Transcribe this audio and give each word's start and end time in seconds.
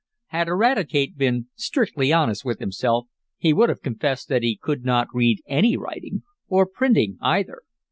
Had 0.29 0.47
Eradicate 0.47 1.15
been 1.15 1.49
strictly 1.53 2.11
honest 2.11 2.43
with 2.43 2.57
himself, 2.59 3.05
he 3.37 3.53
would 3.53 3.69
have 3.69 3.83
confessed 3.83 4.29
that 4.29 4.41
he 4.41 4.57
could 4.59 4.83
not 4.83 5.07
read 5.13 5.43
any 5.45 5.77
writing, 5.77 6.23
or 6.47 6.65
printing 6.65 7.19
either. 7.21 7.59